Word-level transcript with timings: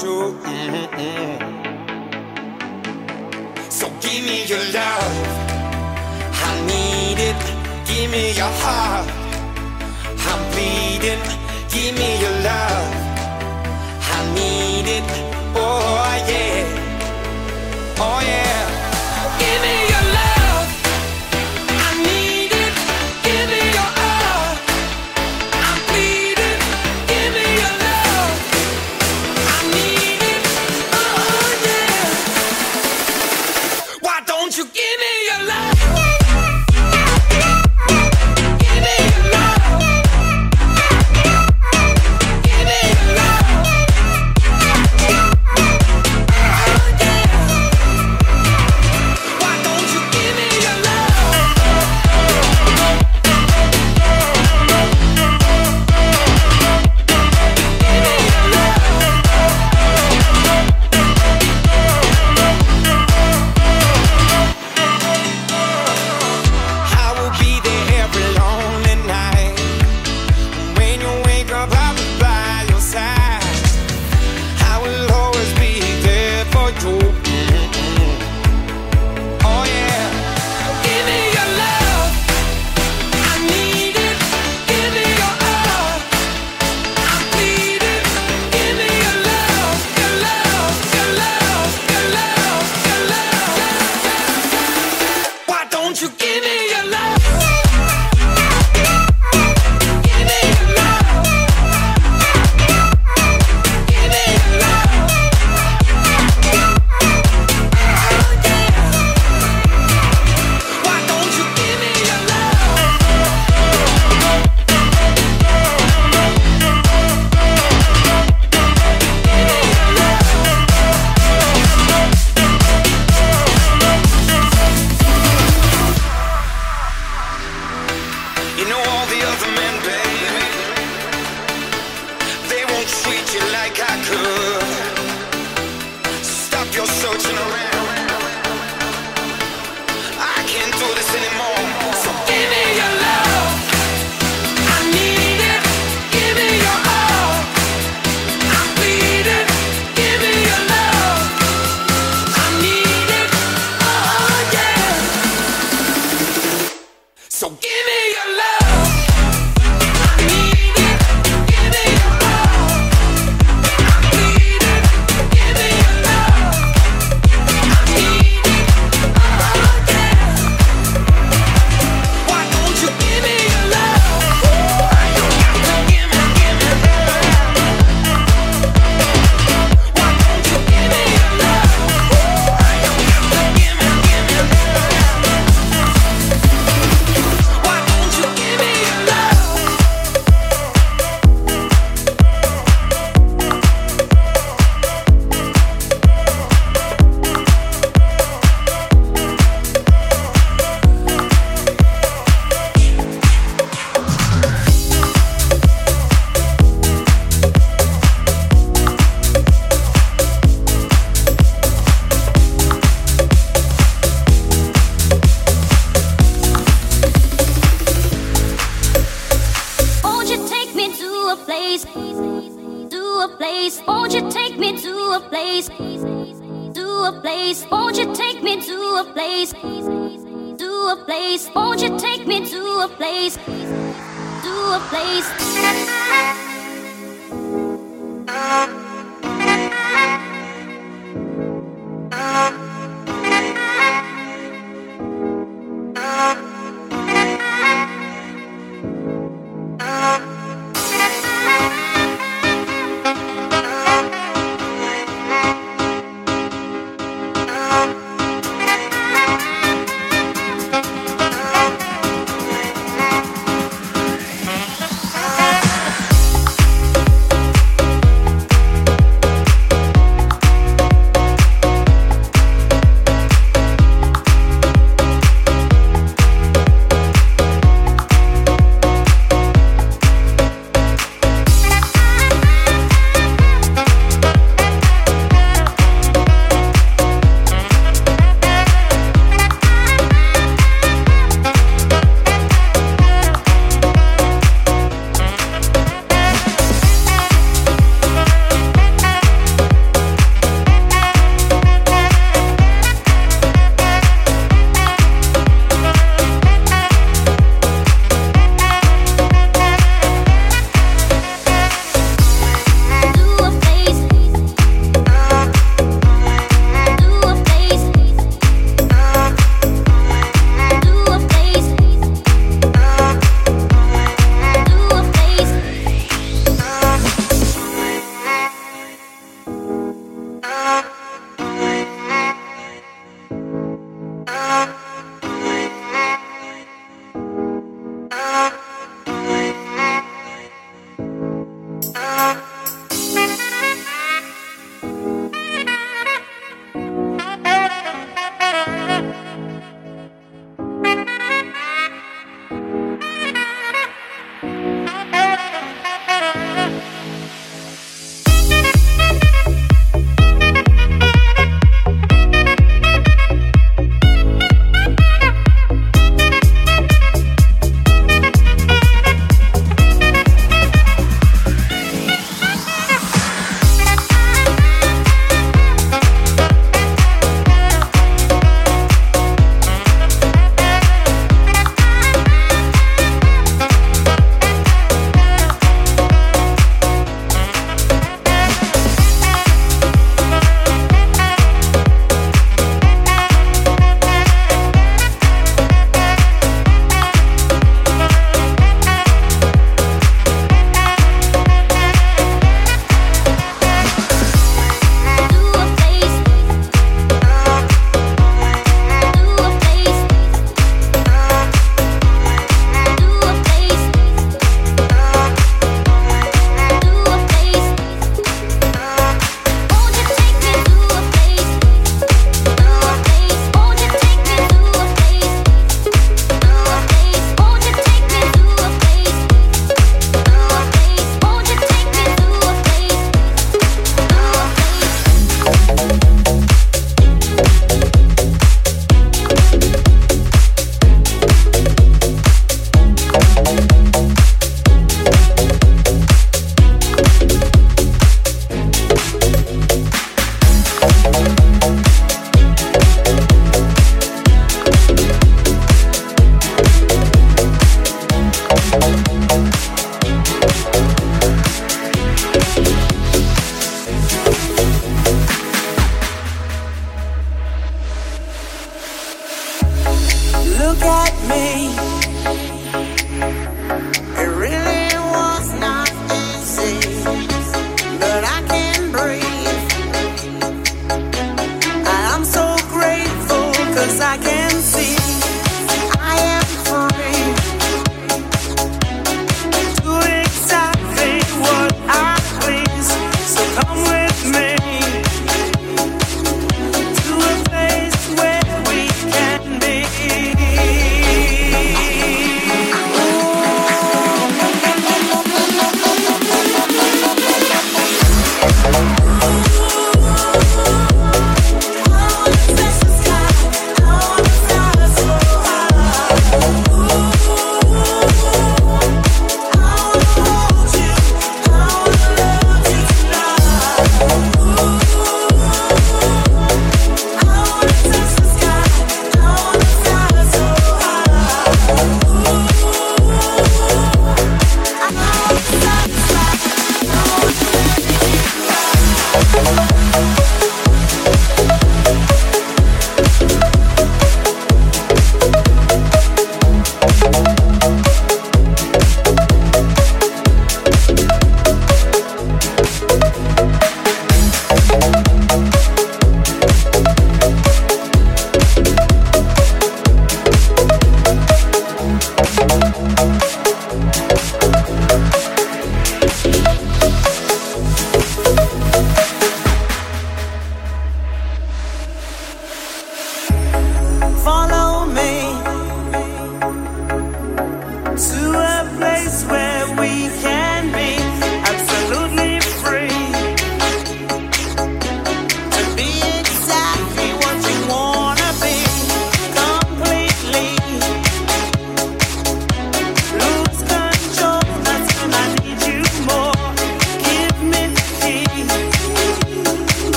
you. 0.00 0.32
Mm-hmm. 0.42 1.36
So 3.68 3.86
give 4.00 4.24
me 4.24 4.44
your 4.46 4.64
love, 4.72 5.14
I 6.32 6.50
need 6.66 7.18
it. 7.18 7.36
Give 7.86 8.10
me 8.10 8.32
your 8.32 8.52
heart, 8.62 9.08
I'm 10.28 10.40
bleeding. 10.52 11.22
Give 11.68 11.94
me 11.94 12.20
your 12.20 12.36
love, 12.48 12.94
I 14.00 14.18
need 14.34 14.86
it. 14.98 15.04
Oh 15.54 16.16
yeah, 16.28 16.64
oh 17.98 18.20
yeah. 18.20 19.38
Give 19.38 19.60
me. 19.62 19.91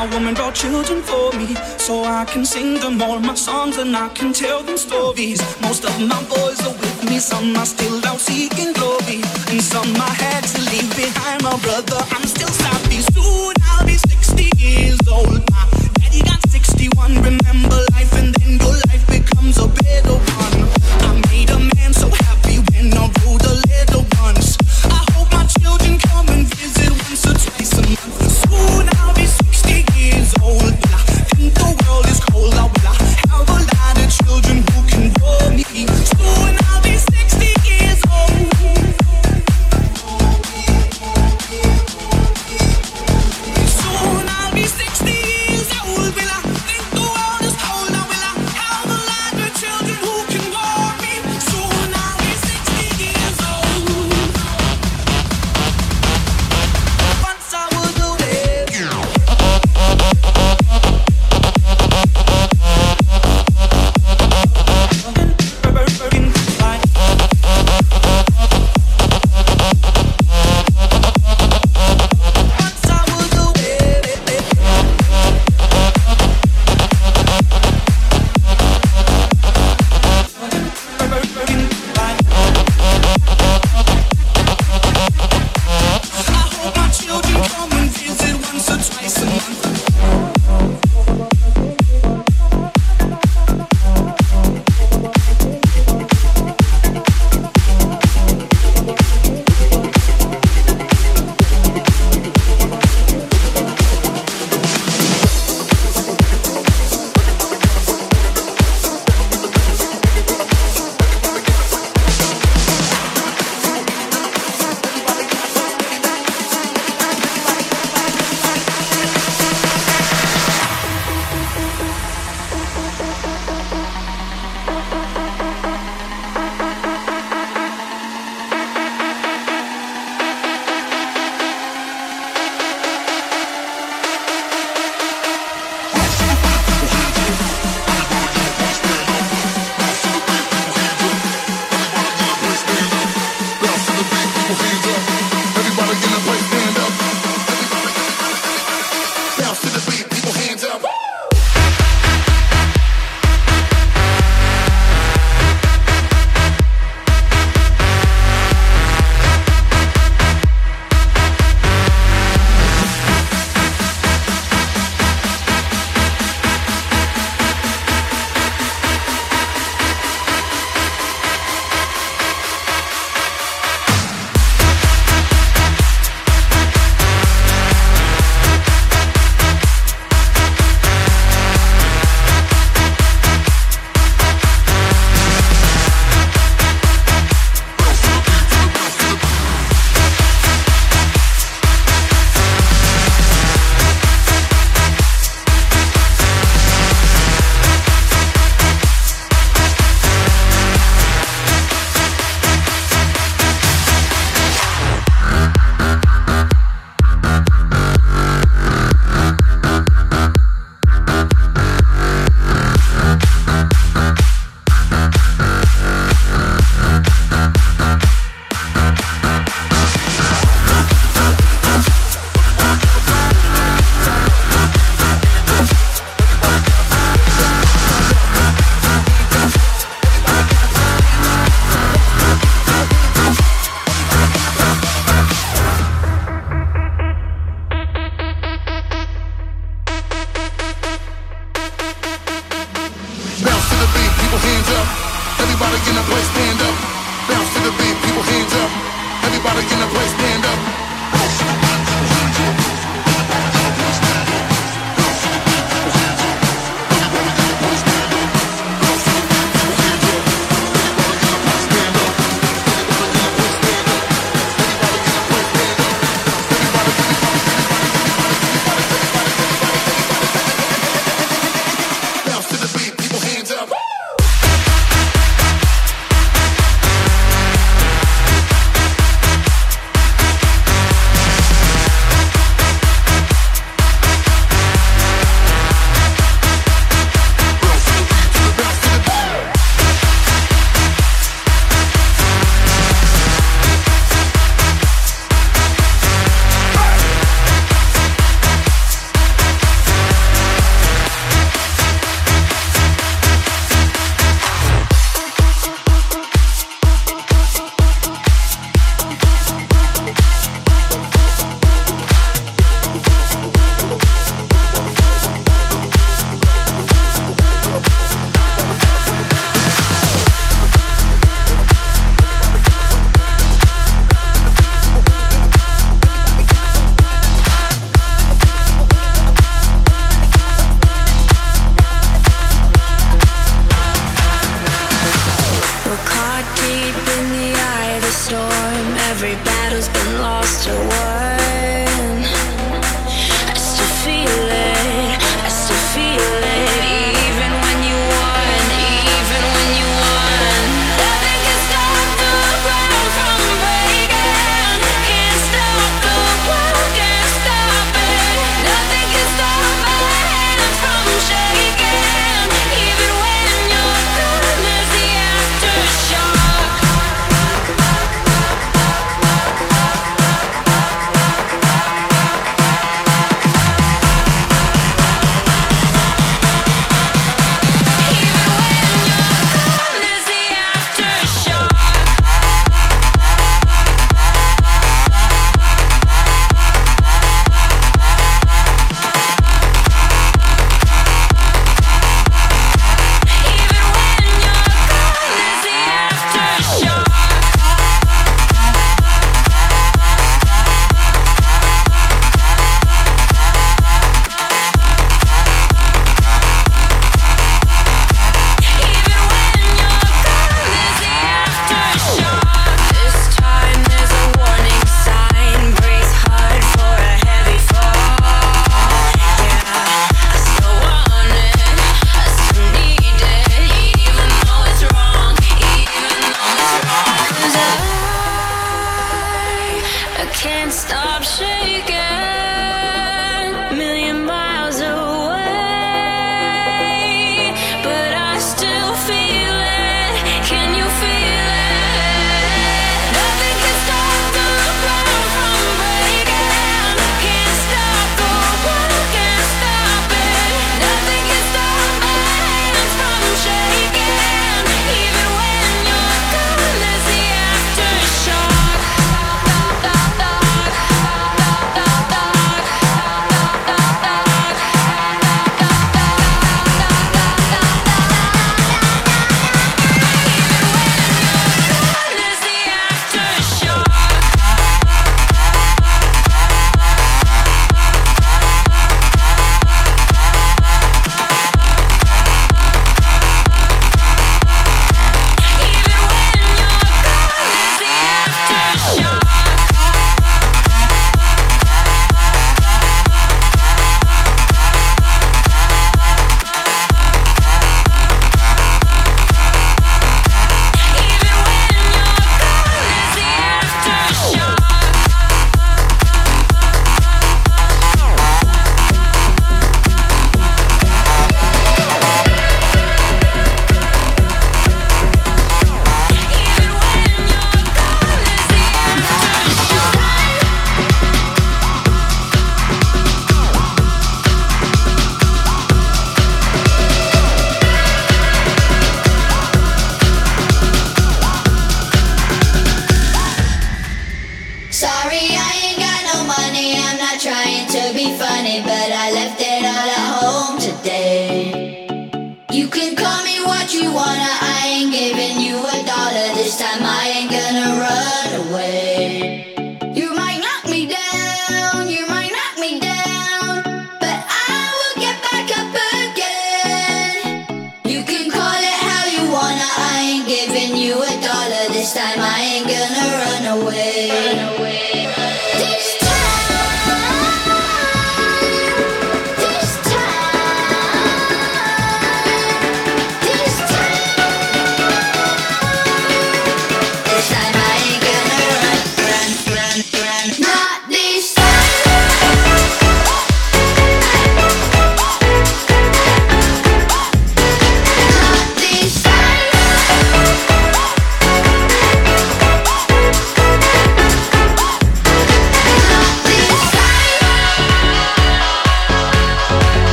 My 0.00 0.06
woman 0.14 0.32
brought 0.32 0.54
children 0.54 1.02
for 1.02 1.30
me, 1.36 1.54
so 1.76 2.04
I 2.04 2.24
can 2.24 2.46
sing 2.46 2.80
them 2.80 3.02
all 3.02 3.20
my 3.20 3.34
songs 3.34 3.76
and 3.76 3.94
I 3.94 4.08
can 4.08 4.32
tell 4.32 4.62
them 4.62 4.78
stories. 4.78 5.42
Most 5.60 5.84
of 5.84 5.92
my 6.00 6.22
boys 6.24 6.58
are 6.66 6.72
with 6.72 7.04
me, 7.04 7.18
some 7.18 7.54
are 7.54 7.66
still 7.66 8.00
out 8.06 8.18
seeking 8.18 8.72
glory, 8.72 9.20
and 9.50 9.60
some 9.60 9.94
I 9.96 10.08
had 10.24 10.44
to 10.52 10.60
leave 10.72 10.90
behind. 10.96 11.42
My 11.42 11.54
brother, 11.58 12.00
I'm 12.16 12.24
still 12.24 12.48
sloppy. 12.48 13.00
Soon 13.12 13.52
I'll 13.62 13.84
be 13.84 13.98
60 13.98 14.50
years 14.56 15.00
old. 15.06 15.44
My 15.52 15.68
daddy 16.00 16.22
got 16.22 16.48
61, 16.48 17.16
remember 17.16 17.89